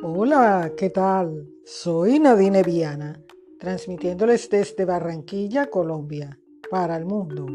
Hola, 0.00 0.74
¿qué 0.76 0.90
tal? 0.90 1.48
Soy 1.64 2.20
Nadine 2.20 2.62
Viana, 2.62 3.20
transmitiéndoles 3.58 4.48
desde 4.48 4.84
Barranquilla, 4.84 5.66
Colombia, 5.66 6.38
para 6.70 6.96
el 6.96 7.04
mundo. 7.04 7.46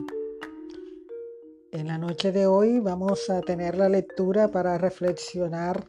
En 1.71 1.87
la 1.87 1.97
noche 1.97 2.33
de 2.33 2.45
hoy 2.45 2.81
vamos 2.81 3.29
a 3.29 3.39
tener 3.39 3.77
la 3.77 3.87
lectura 3.87 4.49
para 4.49 4.77
reflexionar 4.77 5.87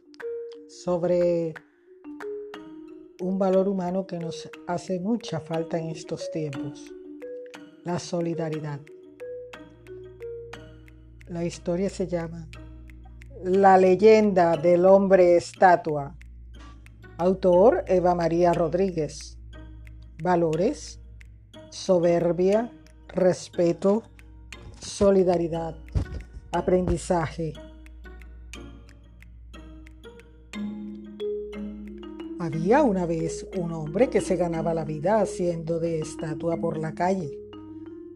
sobre 0.69 1.53
un 3.19 3.37
valor 3.37 3.67
humano 3.67 4.07
que 4.07 4.17
nos 4.17 4.49
hace 4.65 5.01
mucha 5.01 5.41
falta 5.41 5.77
en 5.77 5.89
estos 5.89 6.31
tiempos, 6.31 6.89
la 7.83 7.99
solidaridad. 7.99 8.79
La 11.27 11.43
historia 11.43 11.89
se 11.89 12.07
llama 12.07 12.47
La 13.43 13.77
leyenda 13.77 14.55
del 14.55 14.85
hombre 14.85 15.35
estatua. 15.35 16.15
Autor 17.17 17.85
Eva 17.87 18.13
María 18.13 18.51
Rodríguez. 18.51 19.37
Valores, 20.21 20.99
soberbia, 21.69 22.73
respeto, 23.07 24.03
solidaridad, 24.81 25.77
aprendizaje. 26.51 27.53
Había 32.37 32.83
una 32.83 33.05
vez 33.05 33.47
un 33.57 33.71
hombre 33.71 34.09
que 34.09 34.19
se 34.19 34.35
ganaba 34.35 34.73
la 34.73 34.83
vida 34.83 35.21
haciendo 35.21 35.79
de 35.79 35.99
estatua 35.99 36.57
por 36.57 36.77
la 36.77 36.93
calle. 36.93 37.31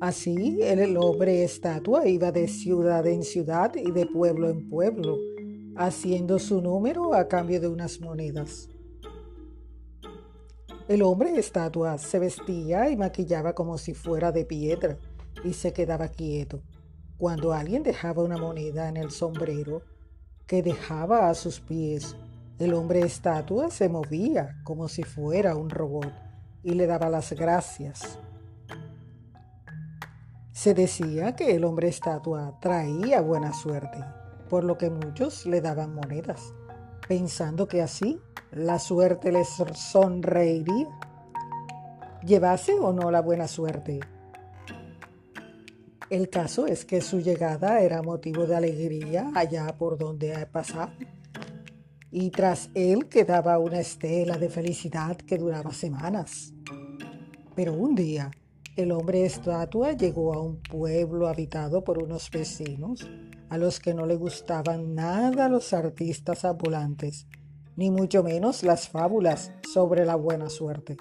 Así 0.01 0.59
el 0.61 0.97
hombre 0.97 1.45
estatua 1.45 2.05
iba 2.05 2.33
de 2.33 2.49
ciudad 2.49 3.07
en 3.07 3.23
ciudad 3.23 3.73
y 3.77 3.91
de 3.91 4.05
pueblo 4.07 4.49
en 4.49 4.67
pueblo, 4.67 5.17
haciendo 5.77 6.37
su 6.37 6.61
número 6.61 7.13
a 7.13 7.29
cambio 7.29 7.61
de 7.61 7.69
unas 7.69 8.01
monedas. 8.01 8.67
El 10.89 11.03
hombre 11.03 11.37
estatua 11.37 11.99
se 11.99 12.17
vestía 12.17 12.89
y 12.89 12.97
maquillaba 12.97 13.53
como 13.53 13.77
si 13.77 13.93
fuera 13.93 14.31
de 14.31 14.43
piedra 14.43 14.97
y 15.43 15.53
se 15.53 15.71
quedaba 15.71 16.07
quieto. 16.07 16.63
Cuando 17.15 17.53
alguien 17.53 17.83
dejaba 17.83 18.23
una 18.23 18.39
moneda 18.39 18.89
en 18.89 18.97
el 18.97 19.11
sombrero 19.11 19.83
que 20.47 20.63
dejaba 20.63 21.29
a 21.29 21.35
sus 21.35 21.59
pies, 21.59 22.15
el 22.57 22.73
hombre 22.73 23.01
estatua 23.01 23.69
se 23.69 23.87
movía 23.87 24.59
como 24.63 24.87
si 24.87 25.03
fuera 25.03 25.55
un 25.55 25.69
robot 25.69 26.11
y 26.63 26.71
le 26.71 26.87
daba 26.87 27.07
las 27.07 27.33
gracias. 27.33 28.17
Se 30.51 30.73
decía 30.73 31.35
que 31.35 31.53
el 31.55 31.65
hombre 31.65 31.87
estatua 31.87 32.57
traía 32.59 33.21
buena 33.21 33.53
suerte, 33.53 34.03
por 34.49 34.63
lo 34.63 34.79
que 34.79 34.89
muchos 34.89 35.45
le 35.45 35.61
daban 35.61 35.93
monedas, 35.93 36.51
pensando 37.09 37.67
que 37.67 37.81
así 37.81 38.21
la 38.51 38.77
suerte 38.77 39.31
les 39.31 39.47
sonreiría. 39.73 40.87
Llevase 42.23 42.73
o 42.73 42.93
no 42.93 43.09
la 43.09 43.21
buena 43.21 43.47
suerte. 43.47 43.99
El 46.11 46.29
caso 46.29 46.67
es 46.67 46.85
que 46.85 47.01
su 47.01 47.19
llegada 47.19 47.81
era 47.81 48.03
motivo 48.03 48.45
de 48.45 48.55
alegría 48.55 49.31
allá 49.33 49.75
por 49.75 49.97
donde 49.97 50.45
pasaba. 50.51 50.93
Y 52.11 52.29
tras 52.29 52.69
él 52.75 53.09
quedaba 53.09 53.57
una 53.57 53.79
estela 53.79 54.37
de 54.37 54.49
felicidad 54.49 55.17
que 55.17 55.39
duraba 55.39 55.71
semanas. 55.71 56.53
Pero 57.55 57.73
un 57.73 57.95
día 57.95 58.29
el 58.75 58.91
hombre 58.91 59.25
estatua 59.25 59.93
llegó 59.93 60.35
a 60.35 60.43
un 60.43 60.61
pueblo 60.61 61.27
habitado 61.27 61.83
por 61.83 61.97
unos 61.97 62.29
vecinos 62.29 63.09
a 63.49 63.57
los 63.57 63.79
que 63.79 63.93
no 63.93 64.05
le 64.05 64.15
gustaban 64.15 64.95
nada 64.95 65.49
los 65.49 65.73
artistas 65.73 66.45
ambulantes, 66.45 67.27
ni 67.75 67.91
mucho 67.91 68.23
menos 68.23 68.63
las 68.63 68.89
fábulas 68.89 69.51
sobre 69.73 70.05
la 70.05 70.15
buena 70.15 70.49
suerte. 70.49 70.97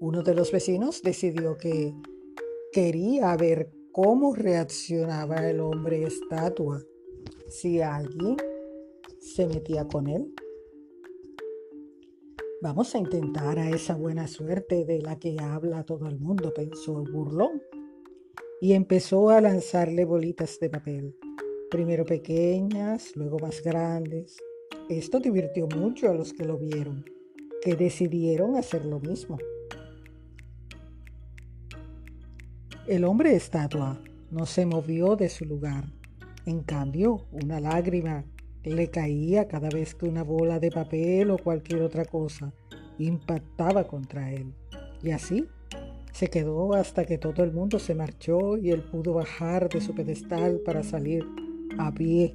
Uno 0.00 0.22
de 0.22 0.34
los 0.34 0.52
vecinos 0.52 1.02
decidió 1.02 1.56
que 1.56 1.94
quería 2.72 3.34
ver 3.36 3.70
cómo 3.92 4.34
reaccionaba 4.34 5.48
el 5.48 5.60
hombre 5.60 6.02
estatua 6.02 6.82
si 7.48 7.80
alguien 7.80 8.36
se 9.18 9.46
metía 9.46 9.86
con 9.88 10.06
él. 10.08 10.34
Vamos 12.60 12.94
a 12.94 12.98
intentar 12.98 13.58
a 13.58 13.70
esa 13.70 13.94
buena 13.96 14.26
suerte 14.26 14.84
de 14.84 15.00
la 15.00 15.18
que 15.18 15.36
habla 15.40 15.84
todo 15.84 16.08
el 16.08 16.18
mundo, 16.18 16.52
pensó 16.54 17.00
el 17.00 17.10
burlón. 17.10 17.62
Y 18.60 18.72
empezó 18.72 19.28
a 19.28 19.40
lanzarle 19.40 20.04
bolitas 20.06 20.58
de 20.58 20.70
papel, 20.70 21.16
primero 21.70 22.04
pequeñas, 22.04 23.14
luego 23.16 23.38
más 23.38 23.62
grandes. 23.62 24.36
Esto 24.88 25.20
divirtió 25.20 25.66
mucho 25.66 26.10
a 26.10 26.14
los 26.14 26.32
que 26.32 26.44
lo 26.44 26.58
vieron, 26.58 27.04
que 27.62 27.74
decidieron 27.74 28.56
hacer 28.56 28.84
lo 28.84 29.00
mismo. 29.00 29.38
El 32.86 33.04
hombre 33.04 33.34
estatua 33.34 34.00
no 34.30 34.46
se 34.46 34.64
movió 34.64 35.16
de 35.16 35.28
su 35.28 35.44
lugar. 35.44 35.84
En 36.46 36.62
cambio, 36.62 37.26
una 37.32 37.58
lágrima 37.58 38.24
le 38.62 38.88
caía 38.90 39.48
cada 39.48 39.68
vez 39.68 39.94
que 39.94 40.06
una 40.06 40.22
bola 40.22 40.60
de 40.60 40.70
papel 40.70 41.30
o 41.30 41.38
cualquier 41.38 41.82
otra 41.82 42.04
cosa 42.04 42.52
impactaba 42.98 43.84
contra 43.84 44.32
él. 44.32 44.54
Y 45.02 45.10
así 45.10 45.48
se 46.12 46.28
quedó 46.28 46.74
hasta 46.74 47.04
que 47.04 47.18
todo 47.18 47.42
el 47.42 47.52
mundo 47.52 47.78
se 47.78 47.94
marchó 47.94 48.56
y 48.56 48.70
él 48.70 48.82
pudo 48.84 49.14
bajar 49.14 49.68
de 49.68 49.80
su 49.80 49.94
pedestal 49.94 50.60
para 50.64 50.82
salir 50.82 51.26
a 51.78 51.92
pie 51.92 52.34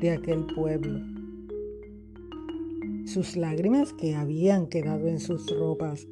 de 0.00 0.10
aquel 0.10 0.46
pueblo. 0.46 1.00
Sus 3.06 3.36
lágrimas 3.36 3.92
que 3.92 4.14
habían 4.14 4.66
quedado 4.66 5.08
en 5.08 5.20
sus 5.20 5.50
ropas 5.58 6.06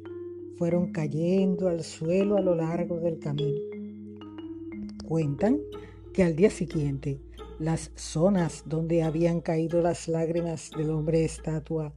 fueron 0.57 0.91
cayendo 0.91 1.67
al 1.67 1.83
suelo 1.83 2.37
a 2.37 2.41
lo 2.41 2.55
largo 2.55 2.99
del 2.99 3.19
camino. 3.19 3.59
Cuentan 5.07 5.59
que 6.13 6.23
al 6.23 6.35
día 6.35 6.49
siguiente 6.49 7.21
las 7.59 7.91
zonas 7.95 8.63
donde 8.65 9.03
habían 9.03 9.41
caído 9.41 9.81
las 9.81 10.07
lágrimas 10.07 10.71
del 10.75 10.89
hombre 10.89 11.23
estatua 11.23 11.93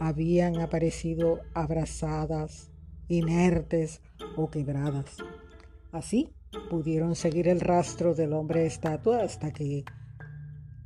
habían 0.00 0.58
aparecido 0.58 1.40
abrazadas, 1.54 2.70
inertes 3.08 4.00
o 4.36 4.50
quebradas. 4.50 5.16
Así 5.92 6.30
pudieron 6.70 7.14
seguir 7.14 7.48
el 7.48 7.60
rastro 7.60 8.14
del 8.14 8.32
hombre 8.32 8.66
estatua 8.66 9.22
hasta 9.22 9.52
que 9.52 9.84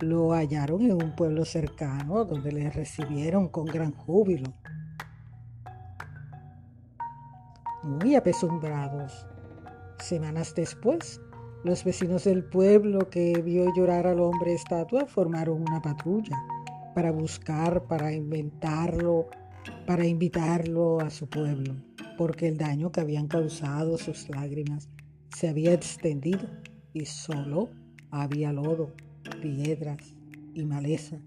lo 0.00 0.32
hallaron 0.32 0.82
en 0.82 1.02
un 1.02 1.14
pueblo 1.14 1.44
cercano 1.44 2.24
donde 2.24 2.52
le 2.52 2.70
recibieron 2.70 3.48
con 3.48 3.66
gran 3.66 3.92
júbilo. 3.92 4.52
Muy 7.82 8.14
apesumbrados, 8.14 9.26
semanas 9.98 10.54
después, 10.54 11.20
los 11.64 11.84
vecinos 11.84 12.24
del 12.24 12.44
pueblo 12.44 13.10
que 13.10 13.40
vio 13.42 13.72
llorar 13.74 14.06
al 14.06 14.20
hombre 14.20 14.54
estatua 14.54 15.06
formaron 15.06 15.62
una 15.62 15.80
patrulla 15.80 16.36
para 16.94 17.10
buscar, 17.12 17.84
para 17.86 18.12
inventarlo, 18.12 19.28
para 19.86 20.06
invitarlo 20.06 21.00
a 21.00 21.10
su 21.10 21.28
pueblo, 21.28 21.74
porque 22.16 22.48
el 22.48 22.56
daño 22.56 22.90
que 22.90 23.00
habían 23.00 23.28
causado 23.28 23.98
sus 23.98 24.28
lágrimas 24.28 24.88
se 25.34 25.48
había 25.48 25.72
extendido 25.72 26.48
y 26.92 27.06
solo 27.06 27.68
había 28.10 28.52
lodo, 28.52 28.92
piedras 29.30 30.14
y 30.54 30.64
maleza, 30.64 31.20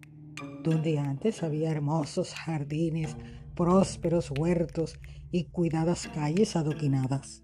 donde 0.64 1.00
antes 1.00 1.44
había 1.44 1.72
hermosos 1.72 2.34
jardines, 2.34 3.16
prósperos 3.56 4.32
huertos 4.32 5.00
y 5.32 5.46
cuidadas 5.46 6.08
calles 6.08 6.56
adoquinadas. 6.56 7.44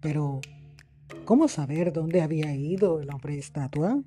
Pero 0.00 0.40
¿Cómo 1.24 1.48
saber 1.48 1.92
dónde 1.92 2.22
había 2.22 2.54
ido 2.54 3.00
el 3.00 3.10
hombre 3.10 3.38
estatua? 3.38 4.02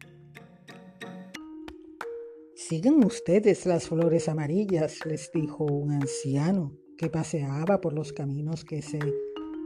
Sigan 2.56 3.04
ustedes 3.04 3.66
las 3.66 3.88
flores 3.88 4.28
amarillas, 4.30 5.06
les 5.06 5.32
dijo 5.32 5.66
un 5.66 5.92
anciano 5.92 6.74
que 6.98 7.10
paseaba 7.10 7.82
por 7.82 7.94
los 7.94 8.14
caminos 8.14 8.66
que 8.66 8.82
se 8.82 9.00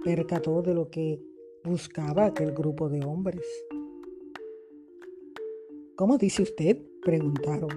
percató 0.03 0.61
de 0.61 0.73
lo 0.73 0.89
que 0.89 1.19
buscaba 1.63 2.25
aquel 2.25 2.53
grupo 2.53 2.89
de 2.89 3.03
hombres. 3.05 3.45
¿Cómo 5.97 6.17
dice 6.17 6.43
usted? 6.43 6.77
preguntaron. 7.01 7.69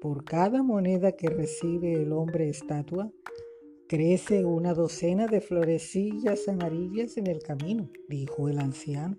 Por 0.00 0.24
cada 0.24 0.62
moneda 0.62 1.12
que 1.12 1.28
recibe 1.28 1.92
el 1.92 2.12
hombre 2.12 2.48
estatua, 2.48 3.12
Crece 3.88 4.44
una 4.44 4.74
docena 4.74 5.28
de 5.28 5.40
florecillas 5.40 6.46
amarillas 6.46 7.16
en 7.16 7.26
el 7.26 7.38
camino, 7.38 7.88
dijo 8.06 8.50
el 8.50 8.58
anciano. 8.58 9.16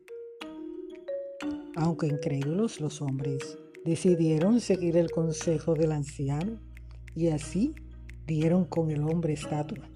Aunque 1.76 2.06
incrédulos 2.06 2.80
los 2.80 3.02
hombres 3.02 3.58
decidieron 3.84 4.60
seguir 4.60 4.96
el 4.96 5.10
consejo 5.10 5.74
del 5.74 5.92
anciano 5.92 6.60
y 7.16 7.30
así 7.30 7.74
dieron 8.28 8.66
con 8.66 8.92
el 8.92 9.02
hombre 9.02 9.34
estatua, 9.34 9.90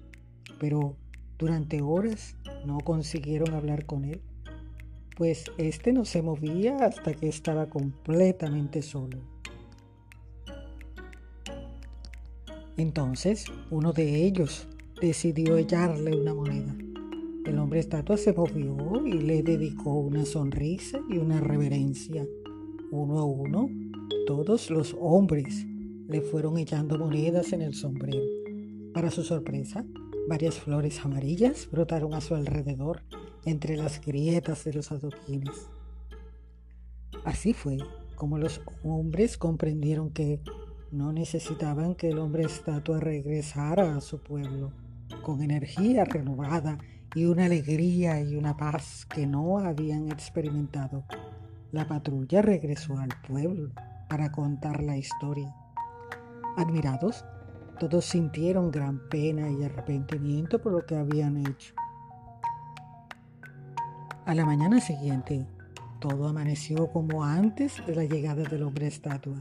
pero 0.58 0.96
durante 1.38 1.80
horas 1.80 2.36
no 2.66 2.78
consiguieron 2.78 3.54
hablar 3.54 3.86
con 3.86 4.04
él, 4.04 4.22
pues 5.16 5.44
éste 5.58 5.92
no 5.92 6.04
se 6.04 6.22
movía 6.22 6.76
hasta 6.78 7.14
que 7.14 7.28
estaba 7.28 7.66
completamente 7.66 8.82
solo. 8.82 9.18
Entonces 12.76 13.46
uno 13.70 13.92
de 13.92 14.24
ellos 14.24 14.66
decidió 15.00 15.56
echarle 15.56 16.16
una 16.16 16.34
moneda. 16.34 16.74
El 17.46 17.58
hombre 17.58 17.80
estatua 17.80 18.16
se 18.16 18.32
movió 18.32 19.06
y 19.06 19.12
le 19.12 19.42
dedicó 19.42 19.98
una 19.98 20.24
sonrisa 20.24 20.98
y 21.08 21.18
una 21.18 21.40
reverencia. 21.40 22.26
Uno 22.90 23.18
a 23.18 23.24
uno, 23.24 23.68
todos 24.26 24.70
los 24.70 24.96
hombres 24.98 25.66
le 26.08 26.20
fueron 26.20 26.58
echando 26.58 26.98
monedas 26.98 27.52
en 27.52 27.62
el 27.62 27.74
sombrero. 27.74 28.24
Para 28.92 29.10
su 29.10 29.22
sorpresa, 29.22 29.84
varias 30.28 30.58
flores 30.58 31.04
amarillas 31.04 31.68
brotaron 31.70 32.14
a 32.14 32.20
su 32.20 32.34
alrededor 32.34 33.02
entre 33.44 33.76
las 33.76 34.00
grietas 34.00 34.64
de 34.64 34.72
los 34.72 34.90
adoquines. 34.90 35.68
Así 37.24 37.52
fue 37.52 37.78
como 38.14 38.38
los 38.38 38.60
hombres 38.82 39.36
comprendieron 39.36 40.10
que 40.10 40.40
no 40.90 41.12
necesitaban 41.12 41.94
que 41.94 42.10
el 42.10 42.18
hombre 42.18 42.44
estatua 42.44 43.00
regresara 43.00 43.96
a 43.96 44.00
su 44.00 44.22
pueblo 44.22 44.72
con 45.22 45.42
energía 45.42 46.04
renovada 46.04 46.78
y 47.14 47.26
una 47.26 47.46
alegría 47.46 48.20
y 48.20 48.36
una 48.36 48.56
paz 48.56 49.06
que 49.06 49.26
no 49.26 49.58
habían 49.58 50.10
experimentado. 50.10 51.04
La 51.72 51.86
patrulla 51.86 52.42
regresó 52.42 52.98
al 52.98 53.10
pueblo 53.26 53.70
para 54.08 54.30
contar 54.30 54.82
la 54.82 54.96
historia. 54.96 55.54
Admirados, 56.56 57.24
todos 57.78 58.04
sintieron 58.04 58.70
gran 58.70 59.08
pena 59.08 59.50
y 59.50 59.64
arrepentimiento 59.64 60.60
por 60.60 60.72
lo 60.72 60.86
que 60.86 60.96
habían 60.96 61.38
hecho. 61.38 61.74
A 64.26 64.34
la 64.34 64.46
mañana 64.46 64.80
siguiente, 64.80 65.46
todo 66.00 66.28
amaneció 66.28 66.90
como 66.90 67.24
antes 67.24 67.84
de 67.86 67.94
la 67.94 68.04
llegada 68.04 68.42
del 68.44 68.62
hombre 68.62 68.86
estatua. 68.86 69.40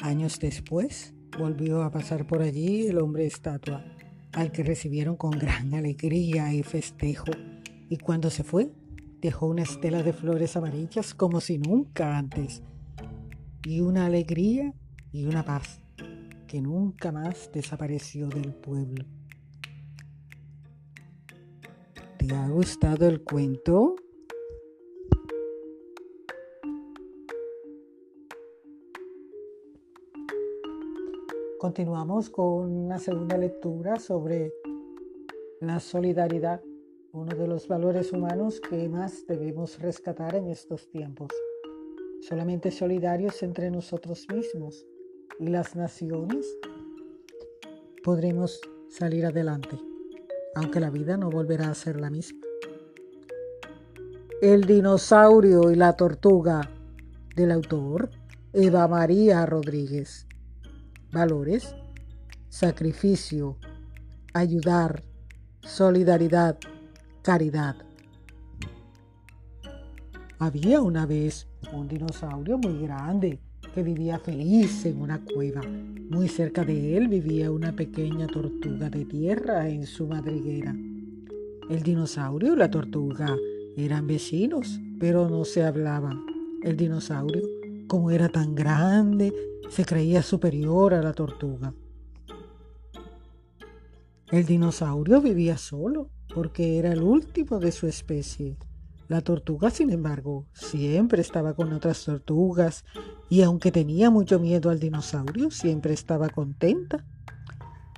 Años 0.00 0.38
después, 0.38 1.14
volvió 1.38 1.82
a 1.82 1.90
pasar 1.90 2.26
por 2.26 2.42
allí 2.42 2.86
el 2.86 2.98
hombre 2.98 3.26
estatua 3.26 3.84
al 4.32 4.50
que 4.50 4.64
recibieron 4.64 5.16
con 5.16 5.30
gran 5.30 5.72
alegría 5.74 6.52
y 6.52 6.62
festejo, 6.62 7.30
y 7.88 7.98
cuando 7.98 8.30
se 8.30 8.42
fue, 8.42 8.72
dejó 9.20 9.46
una 9.46 9.62
estela 9.62 10.02
de 10.02 10.12
flores 10.12 10.56
amarillas 10.56 11.14
como 11.14 11.40
si 11.40 11.58
nunca 11.58 12.18
antes, 12.18 12.62
y 13.64 13.80
una 13.80 14.06
alegría 14.06 14.74
y 15.12 15.26
una 15.26 15.44
paz 15.44 15.83
que 16.54 16.62
nunca 16.62 17.10
más 17.10 17.50
desapareció 17.52 18.28
del 18.28 18.54
pueblo. 18.54 19.04
¿Te 22.16 22.32
ha 22.32 22.48
gustado 22.48 23.08
el 23.08 23.24
cuento? 23.24 23.96
Continuamos 31.58 32.30
con 32.30 32.70
una 32.70 33.00
segunda 33.00 33.36
lectura 33.36 33.98
sobre 33.98 34.52
la 35.60 35.80
solidaridad, 35.80 36.62
uno 37.10 37.34
de 37.34 37.48
los 37.48 37.66
valores 37.66 38.12
humanos 38.12 38.60
que 38.60 38.88
más 38.88 39.26
debemos 39.26 39.80
rescatar 39.80 40.36
en 40.36 40.46
estos 40.46 40.88
tiempos. 40.88 41.32
Solamente 42.20 42.70
solidarios 42.70 43.42
entre 43.42 43.72
nosotros 43.72 44.28
mismos 44.32 44.86
las 45.38 45.76
naciones 45.76 46.46
podremos 48.02 48.60
salir 48.88 49.26
adelante, 49.26 49.78
aunque 50.54 50.80
la 50.80 50.90
vida 50.90 51.16
no 51.16 51.30
volverá 51.30 51.70
a 51.70 51.74
ser 51.74 52.00
la 52.00 52.10
misma. 52.10 52.40
El 54.40 54.64
dinosaurio 54.64 55.70
y 55.70 55.74
la 55.74 55.94
tortuga 55.94 56.70
del 57.34 57.50
autor 57.50 58.10
Eva 58.52 58.86
María 58.86 59.46
Rodríguez 59.46 60.26
valores, 61.14 61.76
sacrificio, 62.48 63.56
ayudar, 64.34 65.04
solidaridad, 65.62 66.58
caridad. 67.22 67.76
Había 70.40 70.80
una 70.80 71.06
vez 71.06 71.46
un 71.72 71.86
dinosaurio 71.86 72.58
muy 72.58 72.82
grande 72.82 73.40
que 73.74 73.82
vivía 73.82 74.20
feliz 74.20 74.86
en 74.86 75.00
una 75.00 75.20
cueva. 75.24 75.60
Muy 76.08 76.28
cerca 76.28 76.64
de 76.64 76.96
él 76.96 77.08
vivía 77.08 77.50
una 77.50 77.74
pequeña 77.74 78.28
tortuga 78.28 78.88
de 78.88 79.04
tierra 79.04 79.68
en 79.68 79.84
su 79.84 80.06
madriguera. 80.06 80.76
El 81.68 81.82
dinosaurio 81.82 82.54
y 82.54 82.56
la 82.56 82.70
tortuga 82.70 83.36
eran 83.76 84.06
vecinos, 84.06 84.80
pero 85.00 85.28
no 85.28 85.44
se 85.44 85.64
hablaban. 85.64 86.24
El 86.62 86.76
dinosaurio, 86.76 87.42
como 87.88 88.12
era 88.12 88.28
tan 88.28 88.54
grande 88.54 89.32
se 89.70 89.84
creía 89.84 90.22
superior 90.22 90.94
a 90.94 91.02
la 91.02 91.12
tortuga. 91.12 91.74
El 94.30 94.46
dinosaurio 94.46 95.20
vivía 95.20 95.56
solo 95.56 96.10
porque 96.32 96.78
era 96.78 96.92
el 96.92 97.02
último 97.02 97.58
de 97.58 97.72
su 97.72 97.88
especie. 97.88 98.56
La 99.08 99.20
tortuga, 99.20 99.70
sin 99.70 99.90
embargo, 99.90 100.46
siempre 100.52 101.20
estaba 101.20 101.54
con 101.54 101.72
otras 101.72 102.04
tortugas 102.04 102.84
y 103.28 103.42
aunque 103.42 103.70
tenía 103.70 104.10
mucho 104.10 104.38
miedo 104.40 104.70
al 104.70 104.80
dinosaurio, 104.80 105.50
siempre 105.50 105.92
estaba 105.92 106.28
contenta. 106.30 107.04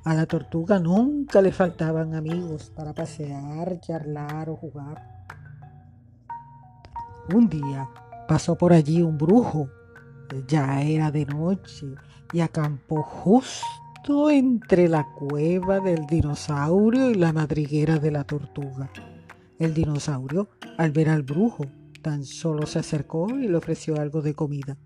A 0.04 0.14
la 0.14 0.26
tortuga 0.26 0.78
nunca 0.78 1.42
le 1.42 1.52
faltaban 1.52 2.14
amigos 2.14 2.72
para 2.74 2.92
pasear, 2.92 3.80
charlar 3.80 4.50
o 4.50 4.56
jugar. 4.56 5.26
Un 7.34 7.48
día 7.48 7.88
pasó 8.28 8.56
por 8.56 8.72
allí 8.72 9.02
un 9.02 9.18
brujo 9.18 9.68
ya 10.46 10.82
era 10.82 11.10
de 11.10 11.26
noche 11.26 11.86
y 12.32 12.40
acampó 12.40 13.02
justo 13.02 14.30
entre 14.30 14.88
la 14.88 15.06
cueva 15.18 15.80
del 15.80 16.06
dinosaurio 16.06 17.10
y 17.10 17.14
la 17.14 17.32
madriguera 17.32 17.98
de 17.98 18.10
la 18.10 18.24
tortuga. 18.24 18.90
El 19.58 19.72
dinosaurio, 19.72 20.50
al 20.76 20.92
ver 20.92 21.08
al 21.08 21.22
brujo, 21.22 21.64
tan 22.02 22.24
solo 22.24 22.66
se 22.66 22.78
acercó 22.78 23.30
y 23.30 23.48
le 23.48 23.56
ofreció 23.56 23.98
algo 23.98 24.20
de 24.20 24.34
comida. 24.34 24.76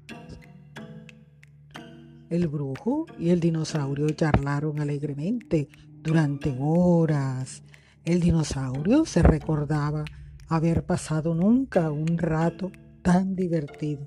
El 2.28 2.46
brujo 2.46 3.06
y 3.18 3.30
el 3.30 3.40
dinosaurio 3.40 4.08
charlaron 4.10 4.78
alegremente 4.78 5.68
durante 6.02 6.56
horas. 6.60 7.64
El 8.04 8.20
dinosaurio 8.20 9.04
se 9.04 9.22
recordaba 9.22 10.04
haber 10.46 10.86
pasado 10.86 11.34
nunca 11.34 11.90
un 11.90 12.16
rato 12.16 12.70
tan 13.02 13.34
divertido. 13.34 14.04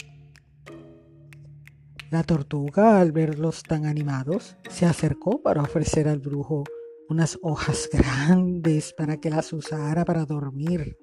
La 2.09 2.23
tortuga, 2.23 3.01
al 3.01 3.11
verlos 3.11 3.63
tan 3.63 3.85
animados, 3.85 4.55
se 4.69 4.85
acercó 4.85 5.41
para 5.41 5.61
ofrecer 5.61 6.07
al 6.07 6.19
brujo 6.19 6.63
unas 7.09 7.37
hojas 7.41 7.89
grandes 7.93 8.93
para 8.93 9.17
que 9.17 9.29
las 9.29 9.53
usara 9.53 10.05
para 10.05 10.25
dormir. 10.25 10.97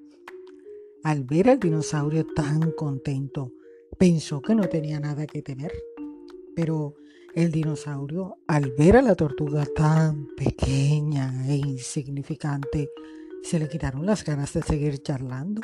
Al 1.03 1.25
ver 1.25 1.49
al 1.49 1.59
dinosaurio 1.59 2.27
tan 2.27 2.73
contento, 2.73 3.53
pensó 3.99 4.43
que 4.43 4.55
no 4.55 4.69
tenía 4.69 5.01
nada 5.01 5.27
que 5.27 5.43
temer. 5.43 5.73
Pero 6.55 6.95
el 7.35 7.53
dinosaurio, 7.53 8.39
al 8.47 8.73
ver 8.73 8.97
a 8.97 9.03
la 9.03 9.15
tortuga 9.15 9.65
tan 9.65 10.27
pequeña 10.37 11.47
e 11.49 11.57
insignificante, 11.57 12.91
se 13.43 13.59
le 13.59 13.69
quitaron 13.69 14.05
las 14.05 14.25
ganas 14.25 14.53
de 14.53 14.63
seguir 14.63 14.99
charlando, 14.99 15.63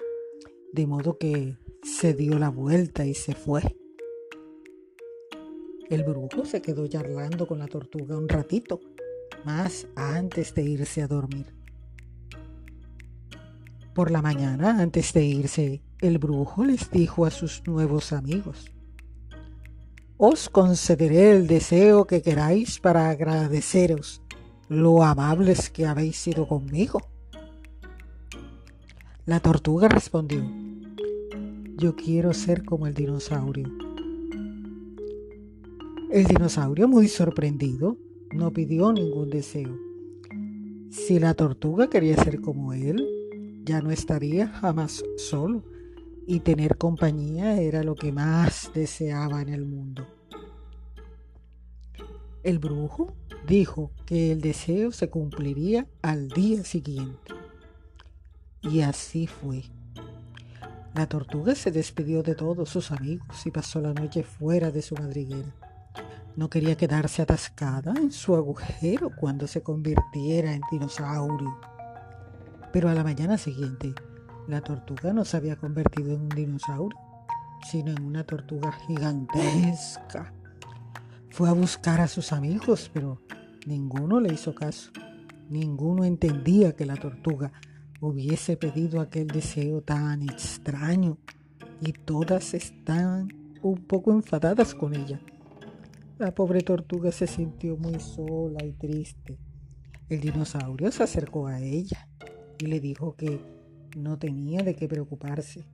de 0.72 0.86
modo 0.86 1.18
que 1.18 1.56
se 1.82 2.14
dio 2.14 2.38
la 2.38 2.48
vuelta 2.48 3.04
y 3.04 3.14
se 3.14 3.34
fue. 3.34 3.76
El 5.88 6.02
brujo 6.02 6.44
se 6.44 6.62
quedó 6.62 6.86
charlando 6.86 7.46
con 7.46 7.58
la 7.58 7.68
tortuga 7.68 8.16
un 8.16 8.28
ratito, 8.28 8.80
más 9.46 9.86
antes 9.94 10.54
de 10.54 10.64
irse 10.64 11.02
a 11.02 11.06
dormir. 11.06 11.54
Por 13.94 14.10
la 14.10 14.20
mañana, 14.20 14.82
antes 14.82 15.12
de 15.14 15.24
irse, 15.24 15.82
el 16.00 16.18
brujo 16.18 16.64
les 16.64 16.90
dijo 16.90 17.24
a 17.24 17.30
sus 17.30 17.62
nuevos 17.66 18.12
amigos, 18.12 18.72
Os 20.18 20.50
concederé 20.50 21.30
el 21.36 21.46
deseo 21.46 22.06
que 22.06 22.20
queráis 22.20 22.80
para 22.80 23.08
agradeceros 23.08 24.20
lo 24.68 25.02
amables 25.04 25.70
que 25.70 25.86
habéis 25.86 26.16
sido 26.16 26.48
conmigo. 26.48 27.00
La 29.24 29.40
tortuga 29.40 29.88
respondió, 29.88 30.44
Yo 31.78 31.94
quiero 31.94 32.34
ser 32.34 32.64
como 32.64 32.86
el 32.86 32.94
dinosaurio 32.94 33.70
el 36.10 36.24
dinosaurio, 36.24 36.88
muy 36.88 37.08
sorprendido, 37.08 37.98
no 38.36 38.52
pidió 38.52 38.92
ningún 38.92 39.30
deseo. 39.30 39.76
Si 40.90 41.18
la 41.18 41.34
tortuga 41.34 41.88
quería 41.88 42.16
ser 42.22 42.40
como 42.40 42.72
él, 42.72 43.62
ya 43.64 43.80
no 43.80 43.90
estaría 43.90 44.48
jamás 44.48 45.02
solo 45.16 45.64
y 46.26 46.40
tener 46.40 46.76
compañía 46.76 47.60
era 47.60 47.82
lo 47.82 47.94
que 47.94 48.12
más 48.12 48.70
deseaba 48.74 49.42
en 49.42 49.48
el 49.48 49.64
mundo. 49.64 50.06
El 52.42 52.58
brujo 52.58 53.12
dijo 53.46 53.90
que 54.06 54.32
el 54.32 54.40
deseo 54.40 54.92
se 54.92 55.10
cumpliría 55.10 55.86
al 56.02 56.28
día 56.28 56.64
siguiente. 56.64 57.34
Y 58.62 58.80
así 58.80 59.26
fue. 59.26 59.64
La 60.94 61.08
tortuga 61.08 61.54
se 61.54 61.70
despidió 61.70 62.22
de 62.22 62.34
todos 62.34 62.68
sus 62.68 62.90
amigos 62.90 63.46
y 63.46 63.50
pasó 63.50 63.80
la 63.80 63.92
noche 63.92 64.22
fuera 64.22 64.70
de 64.70 64.82
su 64.82 64.94
madriguera. 64.94 65.65
No 66.36 66.50
quería 66.50 66.76
quedarse 66.76 67.22
atascada 67.22 67.94
en 67.96 68.12
su 68.12 68.36
agujero 68.36 69.10
cuando 69.16 69.46
se 69.46 69.62
convirtiera 69.62 70.52
en 70.52 70.60
dinosaurio. 70.70 71.58
Pero 72.74 72.90
a 72.90 72.94
la 72.94 73.02
mañana 73.02 73.38
siguiente, 73.38 73.94
la 74.46 74.60
tortuga 74.60 75.14
no 75.14 75.24
se 75.24 75.38
había 75.38 75.56
convertido 75.56 76.14
en 76.14 76.20
un 76.20 76.28
dinosaurio, 76.28 76.98
sino 77.70 77.90
en 77.90 78.02
una 78.02 78.24
tortuga 78.24 78.70
gigantesca. 78.86 80.34
Fue 81.30 81.48
a 81.48 81.52
buscar 81.52 82.02
a 82.02 82.08
sus 82.08 82.32
amigos, 82.32 82.90
pero 82.92 83.22
ninguno 83.66 84.20
le 84.20 84.34
hizo 84.34 84.54
caso. 84.54 84.90
Ninguno 85.48 86.04
entendía 86.04 86.76
que 86.76 86.84
la 86.84 86.96
tortuga 86.96 87.50
hubiese 88.02 88.58
pedido 88.58 89.00
aquel 89.00 89.28
deseo 89.28 89.80
tan 89.80 90.22
extraño 90.22 91.16
y 91.80 91.92
todas 91.92 92.52
estaban 92.52 93.32
un 93.62 93.86
poco 93.86 94.12
enfadadas 94.12 94.74
con 94.74 94.94
ella. 94.94 95.18
La 96.18 96.34
pobre 96.34 96.62
tortuga 96.62 97.12
se 97.12 97.26
sintió 97.26 97.76
muy 97.76 98.00
sola 98.00 98.64
y 98.64 98.72
triste. 98.72 99.38
El 100.08 100.22
dinosaurio 100.22 100.90
se 100.90 101.02
acercó 101.02 101.46
a 101.46 101.60
ella 101.60 102.08
y 102.58 102.66
le 102.66 102.80
dijo 102.80 103.14
que 103.16 103.38
no 103.98 104.18
tenía 104.18 104.62
de 104.62 104.74
qué 104.74 104.88
preocuparse. 104.88 105.66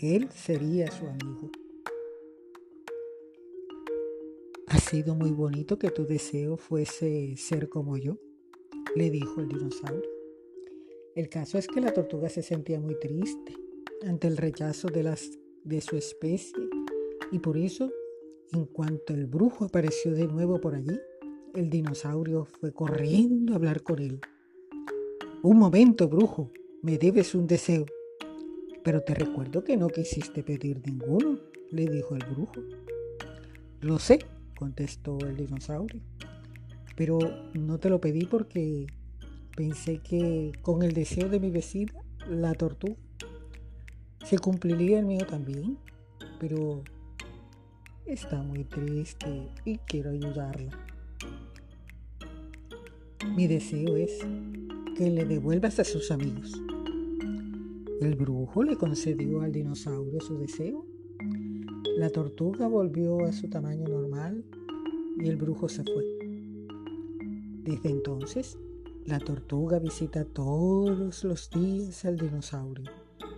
Él 0.00 0.28
sería 0.34 0.90
su 0.90 1.06
amigo. 1.06 1.52
Ha 4.66 4.78
sido 4.78 5.14
muy 5.14 5.30
bonito 5.30 5.78
que 5.78 5.90
tu 5.90 6.04
deseo 6.06 6.56
fuese 6.56 7.36
ser 7.36 7.68
como 7.68 7.96
yo, 7.96 8.18
le 8.96 9.10
dijo 9.10 9.40
el 9.40 9.46
dinosaurio. 9.46 10.10
El 11.14 11.28
caso 11.28 11.56
es 11.56 11.68
que 11.68 11.80
la 11.80 11.92
tortuga 11.92 12.28
se 12.28 12.42
sentía 12.42 12.80
muy 12.80 12.98
triste 12.98 13.54
ante 14.04 14.26
el 14.26 14.38
rechazo 14.38 14.88
de, 14.88 15.04
las, 15.04 15.38
de 15.62 15.80
su 15.80 15.96
especie 15.96 16.68
y 17.30 17.38
por 17.38 17.56
eso, 17.56 17.92
en 18.52 18.64
cuanto 18.66 19.14
el 19.14 19.26
brujo 19.26 19.66
apareció 19.66 20.12
de 20.12 20.26
nuevo 20.26 20.60
por 20.60 20.74
allí, 20.74 20.98
el 21.54 21.70
dinosaurio 21.70 22.44
fue 22.44 22.72
corriendo 22.72 23.52
a 23.52 23.56
hablar 23.56 23.82
con 23.82 23.98
él. 24.00 24.20
Un 25.42 25.58
momento, 25.58 26.08
brujo, 26.08 26.50
me 26.82 26.98
debes 26.98 27.34
un 27.34 27.46
deseo. 27.46 27.86
Pero 28.82 29.02
te 29.02 29.14
recuerdo 29.14 29.64
que 29.64 29.76
no 29.76 29.88
quisiste 29.88 30.42
pedir 30.42 30.80
ninguno, 30.86 31.38
le 31.70 31.86
dijo 31.86 32.14
el 32.14 32.24
brujo. 32.24 32.62
Lo 33.80 33.98
sé, 33.98 34.20
contestó 34.56 35.18
el 35.20 35.36
dinosaurio, 35.36 36.00
pero 36.96 37.18
no 37.54 37.78
te 37.78 37.90
lo 37.90 38.00
pedí 38.00 38.26
porque 38.26 38.86
pensé 39.56 39.98
que 39.98 40.52
con 40.62 40.82
el 40.82 40.92
deseo 40.92 41.28
de 41.28 41.38
mi 41.38 41.50
vecina, 41.50 41.92
la 42.28 42.54
tortuga, 42.54 42.96
se 44.24 44.38
cumpliría 44.38 44.98
el 44.98 45.06
mío 45.06 45.26
también, 45.26 45.78
pero 46.40 46.82
está 48.08 48.42
muy 48.42 48.64
triste 48.64 49.50
y 49.64 49.76
quiero 49.78 50.10
ayudarla. 50.10 50.72
Mi 53.36 53.46
deseo 53.46 53.96
es 53.96 54.18
que 54.96 55.10
le 55.10 55.26
devuelvas 55.26 55.78
a 55.78 55.84
sus 55.84 56.10
amigos. 56.10 56.52
El 58.00 58.14
brujo 58.14 58.62
le 58.62 58.76
concedió 58.76 59.42
al 59.42 59.52
dinosaurio 59.52 60.20
su 60.20 60.38
deseo. 60.38 60.86
La 61.96 62.10
tortuga 62.10 62.66
volvió 62.66 63.24
a 63.24 63.32
su 63.32 63.48
tamaño 63.50 63.86
normal 63.86 64.44
y 65.20 65.28
el 65.28 65.36
brujo 65.36 65.68
se 65.68 65.84
fue. 65.84 66.04
Desde 67.62 67.90
entonces, 67.90 68.56
la 69.04 69.18
tortuga 69.18 69.78
visita 69.78 70.24
todos 70.24 71.24
los 71.24 71.50
días 71.50 72.04
al 72.04 72.16
dinosaurio 72.16 72.90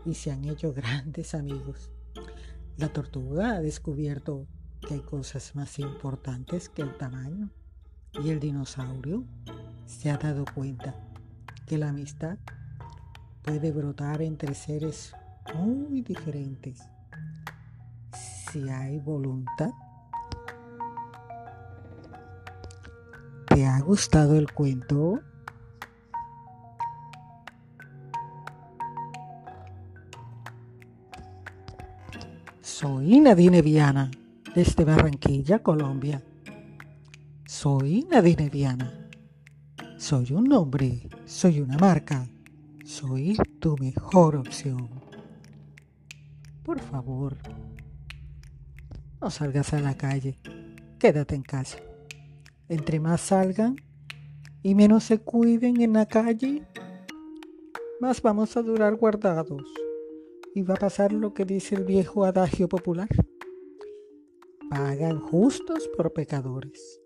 y 0.04 0.14
se 0.14 0.30
han 0.30 0.44
hecho 0.44 0.72
grandes 0.72 1.34
amigos. 1.34 1.90
La 2.76 2.92
tortuga 2.92 3.56
ha 3.56 3.60
descubierto 3.60 4.46
que 4.86 4.94
hay 4.94 5.00
cosas 5.00 5.54
más 5.54 5.78
importantes 5.78 6.68
que 6.68 6.82
el 6.82 6.96
tamaño 6.96 7.50
y 8.12 8.30
el 8.30 8.40
dinosaurio 8.40 9.24
se 9.86 10.10
ha 10.10 10.16
dado 10.16 10.44
cuenta 10.54 10.94
que 11.66 11.78
la 11.78 11.90
amistad 11.90 12.38
puede 13.42 13.72
brotar 13.72 14.22
entre 14.22 14.54
seres 14.54 15.14
muy 15.54 16.02
diferentes 16.02 16.82
si 18.50 18.68
hay 18.68 18.98
voluntad. 18.98 19.70
¿Te 23.46 23.66
ha 23.66 23.80
gustado 23.80 24.36
el 24.36 24.52
cuento? 24.52 25.20
Soy 32.60 33.20
Nadine 33.20 33.60
Viana, 33.60 34.10
desde 34.54 34.84
Barranquilla, 34.84 35.62
Colombia. 35.62 36.22
Soy 37.46 38.06
Nadine 38.10 38.48
Viana 38.48 39.00
soy 40.00 40.32
un 40.32 40.44
nombre, 40.44 41.10
soy 41.26 41.60
una 41.60 41.76
marca, 41.76 42.26
soy 42.86 43.36
tu 43.60 43.76
mejor 43.76 44.34
opción. 44.34 44.88
Por 46.62 46.80
favor, 46.80 47.36
no 49.20 49.28
salgas 49.30 49.74
a 49.74 49.80
la 49.80 49.94
calle, 49.98 50.38
quédate 50.98 51.34
en 51.34 51.42
casa. 51.42 51.80
Entre 52.70 52.98
más 52.98 53.20
salgan 53.20 53.76
y 54.62 54.74
menos 54.74 55.04
se 55.04 55.18
cuiden 55.18 55.82
en 55.82 55.92
la 55.92 56.06
calle, 56.06 56.66
más 58.00 58.22
vamos 58.22 58.56
a 58.56 58.62
durar 58.62 58.96
guardados. 58.96 59.64
Y 60.54 60.62
va 60.62 60.74
a 60.74 60.78
pasar 60.78 61.12
lo 61.12 61.34
que 61.34 61.44
dice 61.44 61.74
el 61.74 61.84
viejo 61.84 62.24
adagio 62.24 62.70
popular. 62.70 63.08
Pagan 64.70 65.18
justos 65.18 65.88
por 65.96 66.12
pecadores 66.12 67.02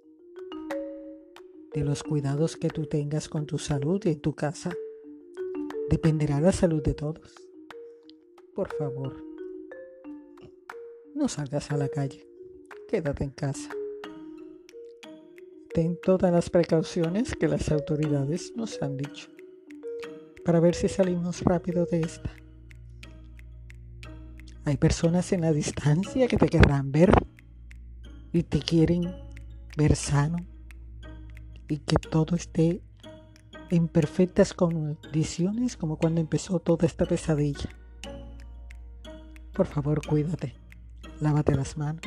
de 1.73 1.83
los 1.83 2.03
cuidados 2.03 2.59
que 2.59 2.69
tú 2.69 2.85
tengas 2.85 3.27
con 3.27 3.47
tu 3.47 3.57
salud 3.57 4.05
y 4.05 4.11
en 4.11 4.21
tu 4.21 4.35
casa. 4.35 4.71
Dependerá 5.89 6.43
la 6.43 6.53
salud 6.53 6.83
de 6.83 6.93
todos. 6.93 7.35
Por 8.55 8.71
favor, 8.77 9.17
no 11.15 11.27
salgas 11.27 11.71
a 11.71 11.79
la 11.79 11.89
calle. 11.89 12.29
Quédate 12.87 13.25
en 13.25 13.31
casa. 13.31 13.71
Ten 15.73 15.99
todas 16.03 16.31
las 16.31 16.51
precauciones 16.51 17.35
que 17.35 17.49
las 17.49 17.73
autoridades 17.73 18.53
nos 18.55 18.83
han 18.83 18.99
dicho 18.99 19.31
para 20.45 20.61
ver 20.61 20.75
si 20.75 20.89
salimos 20.91 21.41
rápido 21.41 21.87
de 21.87 22.03
esta. 22.03 22.31
Hay 24.67 24.77
personas 24.77 25.33
en 25.33 25.41
la 25.41 25.53
distancia 25.53 26.29
que 26.29 26.37
te 26.37 26.49
querrán 26.49 26.93
ver 26.93 27.11
y 28.35 28.43
te 28.43 28.59
quieren 28.59 29.15
ver 29.77 29.95
sano 29.95 30.39
y 31.69 31.79
que 31.79 31.97
todo 31.97 32.35
esté 32.35 32.83
en 33.71 33.87
perfectas 33.87 34.53
condiciones 34.53 35.77
como 35.77 35.97
cuando 35.97 36.21
empezó 36.21 36.59
toda 36.59 36.87
esta 36.87 37.07
pesadilla. 37.07 37.71
Por 39.53 39.67
favor, 39.67 40.05
cuídate, 40.05 40.55
lávate 41.21 41.55
las 41.55 41.79
manos 41.79 42.03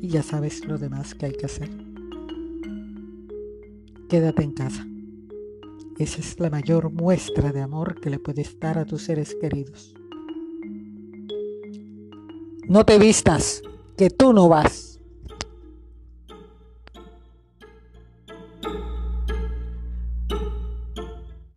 y 0.00 0.08
ya 0.08 0.22
sabes 0.22 0.64
lo 0.64 0.78
demás 0.78 1.14
que 1.16 1.26
hay 1.26 1.32
que 1.32 1.46
hacer. 1.46 1.70
Quédate 4.08 4.44
en 4.44 4.52
casa. 4.52 4.86
Esa 5.98 6.20
es 6.20 6.38
la 6.38 6.50
mayor 6.50 6.92
muestra 6.92 7.50
de 7.50 7.62
amor 7.62 8.00
que 8.00 8.10
le 8.10 8.20
puedes 8.20 8.58
dar 8.60 8.78
a 8.78 8.84
tus 8.84 9.02
seres 9.02 9.36
queridos. 9.40 9.92
No 12.68 12.84
te 12.84 12.98
vistas, 12.98 13.60
que 13.96 14.10
tú 14.10 14.32
no 14.32 14.48
vas. 14.48 14.93